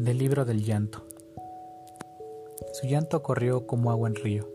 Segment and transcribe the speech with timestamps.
[0.00, 1.02] Del libro del llanto.
[2.72, 4.48] Su llanto corrió como agua en río.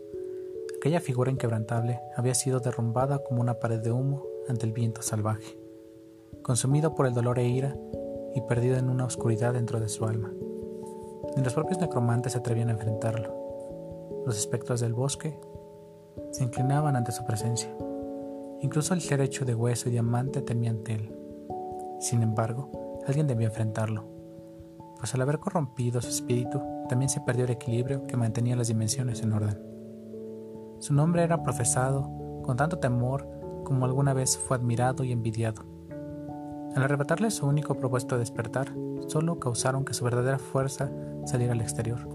[0.76, 5.56] Aquella figura inquebrantable había sido derrumbada como una pared de humo ante el viento salvaje,
[6.42, 7.76] consumido por el dolor e ira
[8.34, 10.32] y perdido en una oscuridad dentro de su alma.
[11.36, 14.24] Ni los propios necromantes se atrevían a enfrentarlo.
[14.26, 15.38] Los espectros del bosque
[16.32, 17.72] se inclinaban ante su presencia.
[18.62, 21.16] Incluso el ser hecho de hueso y diamante temía ante él.
[22.00, 24.15] Sin embargo, alguien debía enfrentarlo,
[24.98, 29.22] pues al haber corrompido su espíritu, también se perdió el equilibrio que mantenía las dimensiones
[29.22, 29.58] en orden.
[30.78, 33.28] Su nombre era profesado con tanto temor
[33.64, 35.62] como alguna vez fue admirado y envidiado.
[36.74, 38.72] Al arrebatarle su único propuesto de despertar,
[39.08, 40.90] solo causaron que su verdadera fuerza
[41.24, 42.06] saliera al exterior.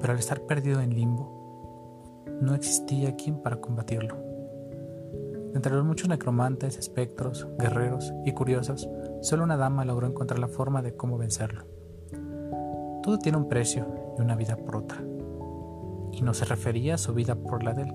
[0.00, 4.16] Pero al estar perdido en limbo, no existía quien para combatirlo.
[5.54, 8.88] Entre los muchos necromantes, espectros, guerreros y curiosos,
[9.22, 11.64] solo una dama logró encontrar la forma de cómo vencerlo.
[13.02, 13.86] Todo tiene un precio
[14.18, 14.98] y una vida por otra.
[16.12, 17.94] Y no se refería a su vida por la de él,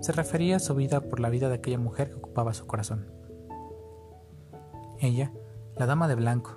[0.00, 3.10] se refería a su vida por la vida de aquella mujer que ocupaba su corazón.
[5.00, 5.32] Ella,
[5.76, 6.56] la dama de blanco,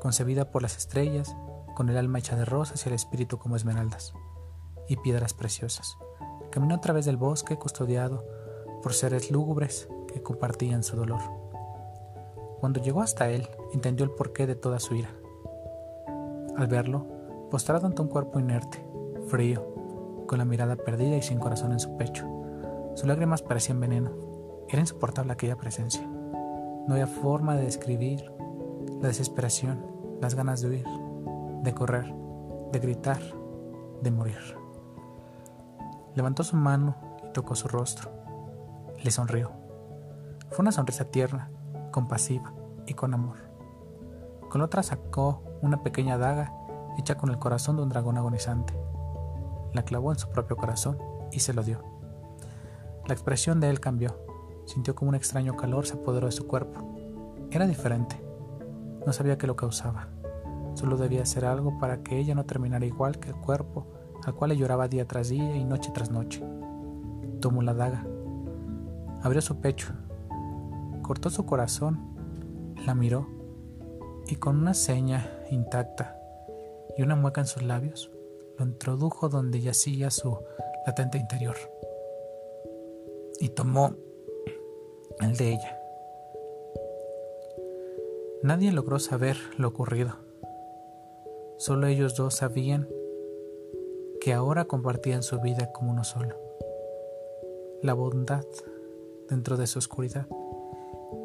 [0.00, 1.34] concebida por las estrellas,
[1.74, 4.14] con el alma hecha de rosas y el espíritu como esmeraldas
[4.88, 5.96] y piedras preciosas,
[6.50, 8.24] caminó a través del bosque custodiado
[8.82, 11.41] por seres lúgubres que compartían su dolor.
[12.62, 15.10] Cuando llegó hasta él, entendió el porqué de toda su ira.
[16.56, 17.04] Al verlo,
[17.50, 18.86] postrado ante un cuerpo inerte,
[19.26, 19.66] frío,
[20.28, 22.24] con la mirada perdida y sin corazón en su pecho,
[22.94, 24.12] sus lágrimas parecían veneno.
[24.68, 26.06] Era insoportable aquella presencia.
[26.06, 28.32] No había forma de describir
[29.00, 29.84] la desesperación,
[30.20, 30.86] las ganas de huir,
[31.64, 32.14] de correr,
[32.70, 33.18] de gritar,
[34.02, 34.38] de morir.
[36.14, 36.94] Levantó su mano
[37.28, 38.12] y tocó su rostro.
[39.02, 39.50] Le sonrió.
[40.50, 41.50] Fue una sonrisa tierna,
[41.92, 42.52] compasiva
[42.86, 43.36] y con amor.
[44.50, 46.52] Con otra sacó una pequeña daga
[46.98, 48.74] hecha con el corazón de un dragón agonizante.
[49.72, 50.98] La clavó en su propio corazón
[51.30, 51.80] y se lo dio.
[53.06, 54.18] La expresión de él cambió.
[54.66, 56.80] Sintió como un extraño calor se apoderó de su cuerpo.
[57.50, 58.20] Era diferente.
[59.06, 60.08] No sabía qué lo causaba.
[60.74, 63.86] Solo debía hacer algo para que ella no terminara igual que el cuerpo
[64.24, 66.44] al cual le lloraba día tras día y noche tras noche.
[67.40, 68.04] Tomó la daga,
[69.22, 69.92] Abrió su pecho,
[71.02, 73.26] cortó su corazón, la miró
[74.26, 76.18] y con una seña intacta
[76.96, 78.10] y una mueca en sus labios,
[78.58, 80.38] lo introdujo donde yacía su
[80.86, 81.56] latente interior
[83.40, 83.94] y tomó
[85.20, 85.78] el de ella.
[88.42, 90.16] Nadie logró saber lo ocurrido.
[91.58, 92.88] Solo ellos dos sabían
[94.20, 96.36] que ahora compartían su vida como uno solo.
[97.82, 98.44] La bondad
[99.28, 100.26] dentro de su oscuridad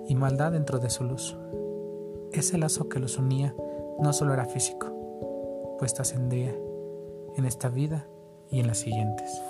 [0.07, 1.37] y maldad dentro de su luz.
[2.31, 3.55] Ese lazo que los unía
[3.99, 4.87] no solo era físico,
[5.79, 6.55] pues trascendía
[7.35, 8.07] en esta vida
[8.49, 9.41] y en las siguientes.